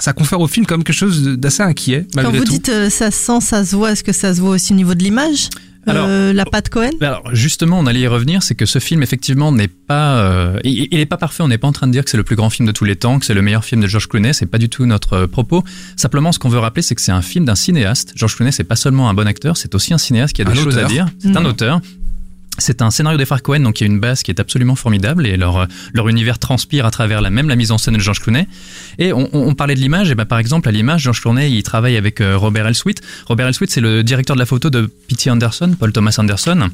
ça 0.00 0.12
confère 0.12 0.40
au 0.40 0.48
film 0.48 0.66
comme 0.66 0.82
quelque 0.84 0.94
chose 0.96 1.22
d'assez 1.38 1.62
inquiet 1.62 2.06
Quand 2.14 2.30
vous 2.30 2.44
tout. 2.44 2.52
dites 2.52 2.68
euh, 2.68 2.90
ça 2.90 3.10
se 3.10 3.18
sent, 3.18 3.40
ça 3.40 3.64
se 3.64 3.76
voit, 3.76 3.92
est-ce 3.92 4.04
que 4.04 4.12
ça 4.12 4.34
se 4.34 4.40
voit 4.40 4.50
aussi 4.50 4.72
au 4.72 4.76
niveau 4.76 4.94
de 4.94 5.02
l'image 5.02 5.48
Alors- 5.86 6.06
Euh, 6.08 6.32
La 6.32 6.44
patte 6.44 6.68
Cohen? 6.68 6.90
Alors 7.00 7.22
justement, 7.34 7.78
on 7.78 7.86
allait 7.86 8.00
y 8.00 8.06
revenir, 8.06 8.42
c'est 8.42 8.54
que 8.54 8.66
ce 8.66 8.78
film 8.78 9.02
effectivement 9.02 9.50
n'est 9.52 9.68
pas, 9.68 10.16
euh, 10.18 10.58
il, 10.64 10.88
il 10.90 10.98
est 11.00 11.06
pas 11.06 11.16
parfait. 11.16 11.42
On 11.42 11.48
n'est 11.48 11.58
pas 11.58 11.68
en 11.68 11.72
train 11.72 11.86
de 11.88 11.92
dire 11.92 12.04
que 12.04 12.10
c'est 12.10 12.16
le 12.16 12.22
plus 12.24 12.36
grand 12.36 12.50
film 12.50 12.66
de 12.66 12.72
tous 12.72 12.84
les 12.84 12.96
temps, 12.96 13.18
que 13.18 13.26
c'est 13.26 13.34
le 13.34 13.42
meilleur 13.42 13.64
film 13.64 13.80
de 13.80 13.86
George 13.88 14.08
Clooney. 14.08 14.32
C'est 14.32 14.46
pas 14.46 14.58
du 14.58 14.68
tout 14.68 14.86
notre 14.86 15.12
euh, 15.14 15.26
propos. 15.26 15.62
Simplement, 15.96 16.30
ce 16.32 16.38
qu'on 16.38 16.48
veut 16.48 16.58
rappeler, 16.60 16.82
c'est 16.82 16.94
que 16.94 17.02
c'est 17.02 17.12
un 17.12 17.22
film 17.22 17.44
d'un 17.44 17.54
cinéaste. 17.56 18.12
George 18.16 18.36
Clooney, 18.36 18.52
c'est 18.52 18.64
pas 18.64 18.76
seulement 18.76 19.08
un 19.10 19.14
bon 19.14 19.26
acteur, 19.26 19.56
c'est 19.56 19.74
aussi 19.74 19.92
un 19.94 19.98
cinéaste 19.98 20.34
qui 20.34 20.42
a 20.42 20.46
Un 20.48 20.52
des 20.52 20.58
choses 20.60 20.78
à 20.78 20.84
dire. 20.84 21.06
C'est 21.20 21.36
un 21.36 21.40
Mhm. 21.40 21.46
auteur. 21.46 21.80
C'est 22.58 22.82
un 22.82 22.90
scénario 22.90 23.16
des 23.18 23.24
frères 23.24 23.42
Cohen, 23.42 23.60
donc 23.60 23.80
il 23.80 23.84
y 23.84 23.86
a 23.88 23.92
une 23.92 23.98
base 23.98 24.22
qui 24.22 24.30
est 24.30 24.38
absolument 24.38 24.74
formidable 24.76 25.26
et 25.26 25.36
leur, 25.38 25.66
leur 25.94 26.08
univers 26.08 26.38
transpire 26.38 26.84
à 26.84 26.90
travers 26.90 27.20
la 27.22 27.30
même 27.30 27.48
la 27.48 27.56
mise 27.56 27.70
en 27.72 27.78
scène 27.78 27.94
de 27.94 27.98
George 28.00 28.20
Clooney. 28.20 28.46
Et 28.98 29.12
on, 29.12 29.28
on- 29.32 29.48
on 29.48 29.54
parlait 29.54 29.74
de 29.74 29.80
l'image, 29.80 30.10
et 30.10 30.14
ben 30.14 30.26
par 30.26 30.38
exemple 30.38 30.68
à 30.68 30.72
l'image, 30.72 31.02
George 31.02 31.22
Clooney 31.22 31.50
il 31.50 31.62
travaille 31.62 31.96
avec 31.96 32.20
euh, 32.20 32.36
Robert 32.36 32.66
Elswit. 32.66 32.96
Robert 33.26 33.46
Elswit 33.48 33.70
c'est 33.70 33.80
le 33.80 34.02
directeur 34.04 34.36
de 34.36 34.40
la 34.40 34.46
photo 34.46 34.68
de 34.70 34.82
P.T. 35.08 35.30
Anderson, 35.30 35.74
Paul 35.78 35.92
Thomas 35.92 36.14
Anderson. 36.18 36.68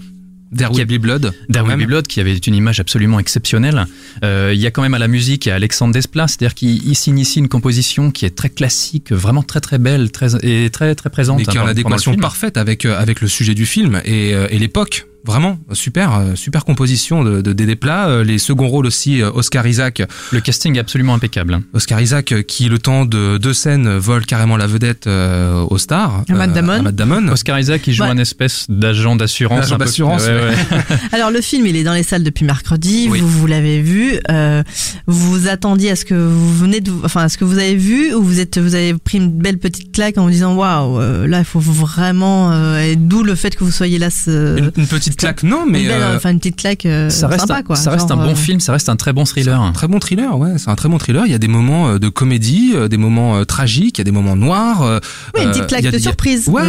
A- 0.82 0.84
Be 0.86 0.98
Blood. 0.98 1.32
Be 1.76 1.86
Blood, 1.86 2.06
qui 2.06 2.20
avait 2.20 2.34
une 2.36 2.54
image 2.54 2.80
absolument 2.80 3.20
exceptionnelle. 3.20 3.84
Euh, 4.24 4.50
il 4.54 4.58
y 4.60 4.66
a 4.66 4.70
quand 4.70 4.80
même 4.80 4.94
à 4.94 4.98
la 4.98 5.06
musique, 5.08 5.44
y 5.44 5.50
a 5.50 5.54
Alexandre 5.54 5.92
Desplat, 5.92 6.26
c'est-à-dire 6.26 6.54
qu'il 6.54 6.88
ici 6.90 7.38
une 7.38 7.48
composition 7.48 8.10
qui 8.10 8.24
est 8.24 8.34
très 8.34 8.48
classique, 8.48 9.12
vraiment 9.12 9.42
très 9.42 9.60
très 9.60 9.76
belle, 9.78 10.10
très 10.10 10.30
et 10.42 10.70
très 10.70 10.94
très 10.94 11.10
présente. 11.10 11.36
mais 11.38 11.44
qui 11.44 11.50
est 11.50 11.60
hein, 11.60 11.64
pendant 11.66 11.66
le 11.66 11.70
adéquation 11.72 12.12
parfaite 12.22 12.56
avec 12.56 12.84
euh, 12.86 12.98
avec 12.98 13.20
le 13.20 13.28
sujet 13.28 13.54
du 13.54 13.66
film 13.66 14.00
et, 14.06 14.30
et 14.30 14.58
l'époque. 14.58 15.06
Vraiment 15.28 15.58
super 15.72 16.14
euh, 16.14 16.34
super 16.34 16.64
composition 16.64 17.22
de, 17.22 17.40
de 17.42 17.52
des 17.52 17.76
plats. 17.76 18.08
Euh, 18.08 18.24
les 18.24 18.38
seconds 18.38 18.66
rôles 18.68 18.86
aussi 18.86 19.20
euh, 19.22 19.30
Oscar 19.32 19.66
Isaac. 19.66 20.02
Le 20.32 20.40
casting 20.40 20.74
est 20.76 20.80
absolument 20.80 21.14
impeccable. 21.14 21.54
hein. 21.54 21.62
Oscar 21.74 22.00
Isaac 22.00 22.34
qui 22.46 22.68
le 22.68 22.78
temps 22.78 23.04
de 23.04 23.36
deux 23.38 23.52
scènes 23.52 23.88
vole 23.98 24.24
carrément 24.26 24.56
la 24.56 24.66
vedette 24.66 25.06
euh, 25.06 25.64
au 25.68 25.76
star. 25.78 26.24
À 26.28 26.32
Matt 26.32 26.52
Damon. 26.54 26.72
à 26.72 26.82
Matt 26.82 26.94
Damon. 26.96 27.28
Oscar 27.28 27.58
Isaac, 27.60 27.86
il 27.86 27.92
joue 27.94 28.04
Ouais. 28.04 28.08
un 28.10 28.18
espèce 28.18 28.64
d'agent 28.68 29.16
d'assurance. 29.16 29.64
Agent 29.66 29.76
peu- 29.78 29.84
d'assurance, 29.84 30.22
ouais, 30.22 30.32
ouais. 30.32 30.96
Alors 31.12 31.30
le 31.30 31.40
film, 31.42 31.66
il 31.66 31.76
est 31.76 31.84
dans 31.84 31.92
les 31.94 32.02
salles 32.02 32.22
depuis 32.24 32.44
mercredi. 32.46 33.06
Oui. 33.10 33.20
Vous 33.20 33.28
vous 33.28 33.46
l'avez 33.46 33.82
vu. 33.82 34.14
Euh, 34.30 34.62
vous 35.06 35.32
vous 35.32 35.48
attendiez 35.48 35.90
à 35.90 35.96
ce 35.96 36.04
que 36.06 36.14
vous 36.14 36.54
venez 36.56 36.80
de, 36.80 36.90
enfin 37.04 37.22
à 37.24 37.28
ce 37.28 37.36
que 37.36 37.44
vous 37.44 37.58
avez 37.58 37.74
vu 37.76 38.14
ou 38.14 38.22
vous 38.22 38.40
êtes, 38.40 38.56
vous 38.58 38.74
avez 38.74 38.94
pris 38.94 39.18
une 39.18 39.30
belle 39.30 39.58
petite 39.58 39.92
claque 39.92 40.16
en 40.16 40.24
vous 40.24 40.30
disant 40.30 40.54
waouh, 40.54 41.26
là 41.26 41.40
il 41.40 41.44
faut 41.44 41.60
vraiment. 41.60 42.52
euh, 42.52 42.80
et 42.82 42.96
d'où 42.96 43.22
le 43.22 43.34
fait 43.34 43.54
que 43.56 43.64
vous 43.64 43.70
soyez 43.70 43.98
là. 43.98 44.08
Ce, 44.10 44.58
Une, 44.58 44.72
une 44.76 44.86
petite 44.86 45.17
claque 45.18 45.42
non 45.42 45.64
mais 45.66 45.82
une 45.82 45.88
belle, 45.88 46.02
euh, 46.02 46.16
enfin 46.16 46.30
une 46.30 46.38
petite 46.38 46.56
claque 46.56 46.86
euh, 46.86 47.10
Ça 47.10 47.28
reste, 47.28 47.40
sympa 47.42 47.58
un, 47.58 47.62
quoi. 47.62 47.76
ça 47.76 47.90
reste 47.90 48.08
Genre, 48.08 48.20
un 48.20 48.24
bon 48.26 48.32
euh, 48.32 48.34
film, 48.36 48.60
ça 48.60 48.72
reste 48.72 48.88
un 48.88 48.96
très 48.96 49.12
bon 49.12 49.24
thriller. 49.24 49.60
un 49.60 49.72
très 49.72 49.88
bon 49.88 49.98
thriller 49.98 50.38
ouais 50.38 50.52
c'est 50.58 50.70
un 50.70 50.74
très 50.76 50.88
bon 50.88 50.98
thriller. 50.98 51.24
Il 51.26 51.32
y 51.32 51.34
a 51.34 51.38
des 51.38 51.48
moments 51.48 51.88
euh, 51.90 51.98
de 51.98 52.08
comédie, 52.08 52.72
euh, 52.74 52.88
des 52.88 52.96
moments 52.96 53.36
euh, 53.36 53.44
tragiques, 53.44 53.98
il 53.98 54.00
y 54.00 54.02
a 54.02 54.04
des 54.04 54.10
moments 54.10 54.36
noirs. 54.36 54.82
euh, 54.82 54.98
Oui, 55.34 55.42
une 55.42 55.48
euh, 55.48 55.52
petite 55.52 55.66
claque 55.66 55.84
a- 55.84 55.90
de 55.90 55.96
a- 55.96 56.00
surprise. 56.00 56.48
Ouais, 56.48 56.62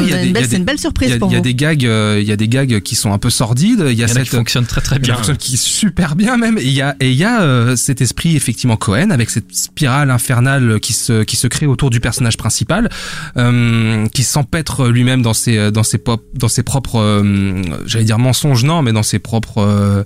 c'est 0.50 0.58
une 0.58 0.64
belle 0.66 0.80
surprise 0.80 1.12
a, 1.14 1.18
pour 1.18 1.30
il 1.30 1.34
y 1.34 1.36
a 1.36 1.40
vous. 1.40 1.44
des 1.44 1.56
gags, 1.56 1.86
euh, 1.86 2.18
il 2.22 2.28
y 2.28 2.32
a 2.32 2.36
des 2.36 2.48
gags 2.48 2.80
qui 2.82 2.96
sont 2.96 3.14
un 3.14 3.18
peu 3.18 3.30
sordides. 3.30 3.86
Il 3.86 3.86
y 3.86 3.90
a 3.90 3.92
Il 3.92 4.00
y 4.00 4.04
en 4.04 4.06
a 4.06 4.10
cette 4.10 4.24
qui 4.24 4.36
fonctionnent 4.36 4.66
très 4.66 4.82
très 4.82 5.00
bien. 5.00 5.16
qui 5.38 5.54
est 5.54 5.58
super 5.58 6.16
bien 6.16 6.38
même. 6.38 6.58
Et 6.58 6.64
il 6.66 6.72
y 6.74 6.82
a 6.82 6.96
et 7.00 7.12
il 7.12 7.18
y 7.18 7.24
a 7.24 7.42
euh, 7.42 7.76
cet 7.76 8.02
esprit 8.02 8.36
effectivement 8.36 8.76
Cohen 8.78 9.10
avec 9.12 9.30
cette 9.30 9.54
spirale 9.56 10.10
infernale 10.12 10.80
qui 10.80 10.94
se 10.94 11.24
qui 11.24 11.36
se 11.36 11.48
crée 11.48 11.66
autour 11.66 11.90
du 11.90 12.00
personnage 12.00 12.38
principal, 12.38 12.90
euh, 13.38 14.08
qui 14.08 14.24
s'empêtre 14.24 14.88
lui-même 14.88 15.22
dans 15.22 15.34
ses 15.34 15.72
dans 15.72 15.84
ses 15.84 15.98
pop 15.98 16.24
dans 16.34 16.48
ses 16.48 16.64
propres 16.64 17.00
euh, 17.00 17.62
j'allais 17.86 18.06
dire 18.06 18.20
mensonges 18.30 18.64
non 18.64 18.82
mais 18.82 18.92
dans 18.94 19.04
ses 19.04 19.20
propres 19.20 19.58
euh, 19.62 20.04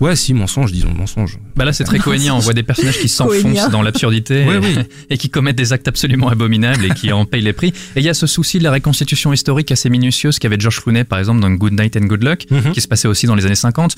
ouais 0.00 0.16
si 0.16 0.32
mensonges 0.34 0.72
disons 0.72 0.92
mensonges. 0.94 1.38
Bah 1.56 1.64
là, 1.66 1.72
c'est 1.72 1.84
très 1.84 1.98
cohénien. 1.98 2.34
On 2.34 2.38
voit 2.38 2.54
des 2.54 2.62
personnages 2.62 2.98
qui 2.98 3.08
s'enfoncent 3.18 3.70
dans 3.70 3.82
l'absurdité 3.82 4.42
et, 4.44 4.58
oui. 4.58 4.74
et 5.10 5.18
qui 5.18 5.28
commettent 5.28 5.56
des 5.56 5.72
actes 5.72 5.88
absolument 5.88 6.28
abominables 6.30 6.84
et 6.86 6.90
qui 6.90 7.12
en 7.12 7.24
payent 7.26 7.42
les 7.42 7.52
prix. 7.52 7.68
Et 7.96 8.00
il 8.00 8.04
y 8.04 8.08
a 8.08 8.14
ce 8.14 8.26
souci 8.26 8.58
de 8.58 8.64
la 8.64 8.72
reconstitution 8.72 9.32
historique 9.32 9.70
assez 9.72 9.90
minutieuse 9.90 10.38
qu'avait 10.38 10.58
George 10.58 10.80
Clooney, 10.80 11.04
par 11.04 11.18
exemple, 11.18 11.40
dans 11.40 11.50
Good 11.50 11.74
Night 11.78 11.96
and 11.96 12.06
Good 12.06 12.22
Luck, 12.24 12.46
Mhm. 12.50 12.72
qui 12.72 12.80
se 12.80 12.88
passait 12.88 13.08
aussi 13.08 13.26
dans 13.26 13.34
les 13.34 13.44
années 13.46 13.54
50. 13.54 13.96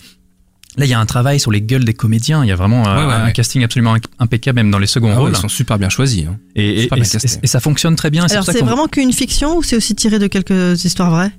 Là, 0.78 0.87
il 0.87 0.88
y 0.88 0.95
a 0.95 0.99
un 0.99 1.04
travail 1.07 1.38
sur 1.38 1.50
les 1.52 1.61
gueules 1.61 1.85
des 1.85 1.92
comédiens. 1.92 2.42
Il 2.45 2.49
y 2.49 2.52
a 2.52 2.57
vraiment 2.57 2.83
euh, 2.88 3.07
Ouais, 3.07 3.12
un 3.12 3.25
ouais. 3.26 3.33
casting 3.33 3.62
absolument 3.62 3.95
impeccable, 4.19 4.57
même 4.57 4.71
dans 4.71 4.78
les 4.78 4.87
seconds 4.87 5.11
Ah 5.11 5.16
ouais, 5.16 5.21
rôles. 5.21 5.33
ils 5.35 5.37
sont 5.37 5.49
super 5.50 5.78
bien 5.78 5.90
choisis. 5.90 6.25
hein. 6.26 6.38
Et, 6.57 6.66
et- 6.78 6.83
super 6.85 6.97
et- 6.97 7.00
bien 7.02 7.11
castés. 7.11 7.28
et- 7.37 7.45
et 7.45 7.47
ça 7.47 7.61
fonctionne 7.61 7.95
très 7.95 8.11
bien. 8.11 8.25
Alors 8.25 8.45
c'est 8.45 8.61
vraiment 8.64 8.88
qu'une 8.88 9.12
fiction 9.12 9.59
ou 9.59 9.62
c'est 9.62 9.76
aussi 9.76 9.95
tiré 9.95 10.19
de 10.19 10.26
quelques 10.28 10.85
histoires 10.87 11.11
vraies? 11.11 11.31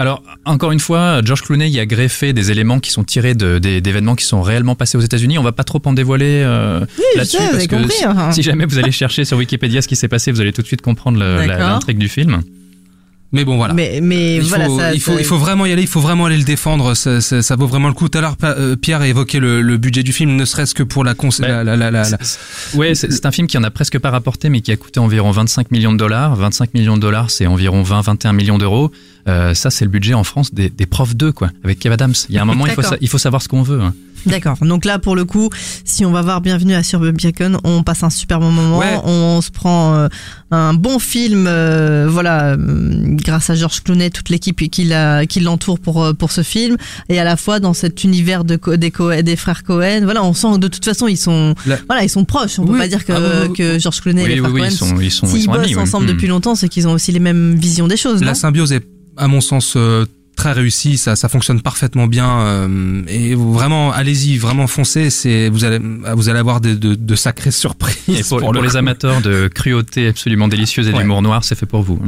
Alors, 0.00 0.22
encore 0.44 0.70
une 0.70 0.78
fois, 0.78 1.22
George 1.24 1.42
Clooney 1.42 1.68
y 1.70 1.80
a 1.80 1.86
greffé 1.86 2.32
des 2.32 2.52
éléments 2.52 2.78
qui 2.78 2.90
sont 2.92 3.02
tirés 3.02 3.34
d'événements 3.34 4.14
qui 4.14 4.24
sont 4.24 4.42
réellement 4.42 4.76
passés 4.76 4.96
aux 4.96 5.00
États-Unis. 5.00 5.38
On 5.38 5.42
va 5.42 5.50
pas 5.52 5.64
trop 5.64 5.82
en 5.86 5.92
dévoiler 5.92 6.42
euh, 6.44 6.80
je 7.14 7.18
là-dessus 7.18 7.36
parce 7.50 7.66
que 7.66 7.74
compris, 7.76 7.92
si, 7.96 8.04
hein. 8.04 8.30
si 8.30 8.42
jamais 8.44 8.64
vous 8.64 8.78
allez 8.78 8.92
chercher 8.92 9.24
sur 9.24 9.36
Wikipédia 9.38 9.82
ce 9.82 9.88
qui 9.88 9.96
s'est 9.96 10.06
passé, 10.08 10.30
vous 10.30 10.40
allez 10.40 10.52
tout 10.52 10.62
de 10.62 10.66
suite 10.68 10.82
comprendre 10.82 11.18
l'intrigue 11.18 11.98
du 11.98 12.08
film. 12.08 12.42
Mais 13.30 13.44
bon, 13.44 13.58
voilà. 13.58 13.74
Mais, 13.74 14.00
mais 14.02 14.36
il, 14.36 14.42
voilà, 14.44 14.64
faut, 14.66 14.78
ça, 14.78 14.94
il, 14.94 15.00
faut, 15.02 15.12
ça- 15.12 15.20
il 15.20 15.24
faut 15.26 15.36
vraiment 15.36 15.66
y 15.66 15.72
aller, 15.72 15.82
il 15.82 15.88
faut 15.88 16.00
vraiment 16.00 16.24
aller 16.24 16.38
le 16.38 16.44
défendre, 16.44 16.94
ça, 16.94 17.20
ça, 17.20 17.42
ça 17.42 17.56
vaut 17.56 17.66
vraiment 17.66 17.88
le 17.88 17.92
coup. 17.92 18.08
Tout 18.08 18.16
à 18.16 18.22
l'heure, 18.22 18.36
euh, 18.42 18.74
Pierre 18.74 19.02
a 19.02 19.06
évoqué 19.06 19.38
le, 19.38 19.60
le 19.60 19.76
budget 19.76 20.02
du 20.02 20.14
film, 20.14 20.34
ne 20.34 20.46
serait-ce 20.46 20.74
que 20.74 20.82
pour 20.82 21.04
la, 21.04 21.12
cons- 21.12 21.28
Ouais. 21.40 21.46
la, 21.46 21.62
la, 21.62 21.76
la, 21.76 21.90
la- 21.90 22.08
la- 22.08 22.18
Ouais, 22.74 22.94
c'est 22.94 23.12
c'est 23.12 23.26
un 23.26 23.30
film 23.30 23.46
qui 23.46 23.58
en 23.58 23.64
a 23.64 23.70
presque 23.70 23.98
pas 23.98 24.08
rapporté, 24.08 24.48
mais 24.48 24.62
qui 24.62 24.72
a 24.72 24.76
coûté 24.78 24.98
environ 24.98 25.30
25 25.30 25.70
millions 25.72 25.92
de 25.92 25.98
dollars. 25.98 26.36
25 26.36 26.72
millions 26.72 26.96
de 26.96 27.02
dollars, 27.02 27.30
c'est 27.30 27.46
environ 27.46 27.82
20-21 27.82 28.32
millions 28.34 28.56
d'euros. 28.56 28.90
Euh, 29.28 29.54
ça, 29.54 29.70
c'est 29.70 29.84
le 29.84 29.90
budget 29.90 30.14
en 30.14 30.24
France 30.24 30.54
des, 30.54 30.70
des 30.70 30.86
profs 30.86 31.14
2, 31.16 31.32
quoi, 31.32 31.50
avec 31.64 31.78
Kev 31.78 31.92
Adams. 31.92 32.14
Il 32.28 32.34
y 32.34 32.38
a 32.38 32.42
un 32.42 32.44
moment, 32.44 32.66
il 32.66 32.70
faut, 32.72 32.82
D'accord. 32.82 32.92
sa- 32.96 32.98
il 33.00 33.08
faut 33.08 33.18
savoir 33.18 33.42
ce 33.42 33.48
qu'on 33.48 33.62
veut. 33.62 33.80
hein. 33.82 33.94
D'accord. 34.26 34.56
Donc 34.60 34.84
là, 34.84 34.98
pour 34.98 35.14
le 35.14 35.24
coup, 35.24 35.48
si 35.84 36.04
on 36.04 36.10
va 36.10 36.22
voir 36.22 36.40
Bienvenue 36.40 36.74
à 36.74 36.82
Sur 36.82 36.98
Bacon, 36.98 37.56
on 37.62 37.84
passe 37.84 38.02
un 38.02 38.10
super 38.10 38.40
bon 38.40 38.50
moment. 38.50 38.78
Ouais. 38.78 38.98
On 39.04 39.40
se 39.40 39.50
prend 39.52 39.94
euh, 39.94 40.08
un 40.50 40.74
bon 40.74 40.98
film, 40.98 41.44
euh, 41.46 42.08
voilà, 42.10 42.56
grâce 42.58 43.48
à 43.48 43.54
Georges 43.54 43.80
Clooney, 43.84 44.10
toute 44.10 44.28
l'équipe 44.28 44.68
qui 44.70 44.84
l'a- 44.84 45.24
qui 45.24 45.38
l'entoure 45.38 45.78
pour 45.78 46.12
pour 46.18 46.32
ce 46.32 46.42
film, 46.42 46.76
et 47.08 47.20
à 47.20 47.24
la 47.24 47.36
fois 47.36 47.60
dans 47.60 47.74
cet 47.74 48.02
univers 48.02 48.42
de 48.44 48.58
des, 48.76 48.90
Co- 48.90 49.22
des 49.22 49.36
frères 49.36 49.62
Cohen. 49.62 50.00
Voilà, 50.02 50.24
on 50.24 50.34
sent 50.34 50.48
que 50.54 50.58
de 50.58 50.68
toute 50.68 50.84
façon 50.84 51.06
ils 51.06 51.16
sont, 51.16 51.54
La- 51.64 51.78
voilà, 51.86 52.02
ils 52.02 52.08
sont 52.10 52.24
proches. 52.24 52.58
On 52.58 52.66
peut 52.66 52.72
Oui. 52.72 52.78
pas 52.80 52.88
dire 52.88 53.04
que 53.04 53.12
Ah, 53.12 53.20
oui, 53.20 53.46
oui. 53.50 53.56
que 53.56 53.78
Georges 53.78 54.00
Clooney 54.00 54.24
et 54.24 54.28
les 54.28 54.36
frères 54.38 54.50
oui, 54.52 54.60
Cohen 54.62 54.68
ils 54.70 54.76
sont, 54.76 55.00
ils 55.00 55.10
sont, 55.12 55.26
ils 55.26 55.30
S'ils 55.30 55.42
sont 55.44 55.52
bossent 55.52 55.64
amis. 55.64 55.76
ensemble 55.76 56.06
Mm. 56.06 56.08
depuis 56.08 56.26
longtemps, 56.26 56.56
c'est 56.56 56.68
qu'ils 56.68 56.88
ont 56.88 56.92
aussi 56.92 57.12
les 57.12 57.20
mêmes 57.20 57.54
visions 57.54 57.86
des 57.86 57.96
choses. 57.96 58.20
la 58.20 58.28
non? 58.28 58.34
symbiose 58.34 58.72
est, 58.72 58.84
à 59.18 59.28
mon 59.28 59.40
sens, 59.40 59.74
euh, 59.76 60.04
très 60.36 60.52
réussie, 60.52 60.98
ça, 60.98 61.16
ça 61.16 61.28
fonctionne 61.28 61.60
parfaitement 61.60 62.06
bien. 62.06 62.40
euh, 62.40 63.02
et 63.08 63.34
vraiment, 63.34 63.92
allez-y, 63.92 64.36
vraiment 64.38 64.66
foncez, 64.66 65.10
c'est, 65.10 65.48
vous 65.48 65.64
allez, 65.64 65.80
vous 66.16 66.28
allez 66.28 66.38
avoir 66.38 66.60
de, 66.60 66.74
de, 66.74 66.94
de 66.94 67.14
sacrées 67.16 67.50
surprises. 67.50 67.96
Et 68.08 68.22
pour, 68.22 68.38
pour 68.40 68.52
le 68.52 68.58
pour 68.58 68.64
les 68.64 68.70
coup. 68.70 68.76
amateurs 68.76 69.20
de 69.20 69.48
cruauté 69.48 70.06
absolument 70.08 70.46
délicieuse 70.48 70.86
et 70.88 70.92
Ouais. 70.92 71.00
d'humour 71.00 71.22
noir, 71.22 71.42
c'est 71.44 71.56
fait 71.56 71.66
pour 71.66 71.82
vous. 71.82 71.98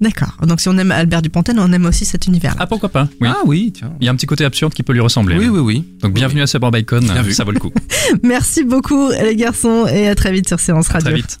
D'accord. 0.00 0.36
Donc 0.46 0.60
si 0.60 0.68
on 0.68 0.78
aime 0.78 0.92
Albert 0.92 1.22
Dupontel, 1.22 1.58
on 1.58 1.72
aime 1.72 1.86
aussi 1.86 2.04
cet 2.04 2.26
univers. 2.28 2.54
Ah, 2.60 2.68
pourquoi 2.68 2.88
pas? 2.88 3.08
Oui. 3.20 3.28
Ah 3.32 3.38
oui, 3.46 3.72
tiens. 3.74 3.92
Il 4.00 4.04
y 4.04 4.08
a 4.08 4.12
un 4.12 4.14
petit 4.14 4.26
côté 4.26 4.44
absurde 4.44 4.72
qui 4.72 4.84
peut 4.84 4.92
lui 4.92 5.00
ressembler. 5.00 5.36
Oui, 5.38 5.48
oui, 5.48 5.58
oui. 5.58 5.84
Donc, 6.02 6.12
bienvenue 6.12 6.42
à 6.42 6.46
Sabre 6.46 6.70
Bacon, 6.70 7.02
Bien 7.04 7.20
vu. 7.22 7.32
ça 7.32 7.42
vaut 7.42 7.50
le 7.50 7.58
coup. 7.58 7.72
Merci 8.22 8.62
beaucoup 8.62 9.08
les 9.10 9.34
garçons 9.34 9.86
et 9.88 10.06
à 10.08 10.14
très 10.14 10.30
vite 10.30 10.46
sur 10.46 10.60
Séance 10.60 10.88
À 10.90 10.92
Radio. 10.94 11.08
très 11.10 11.16
vite. 11.16 11.40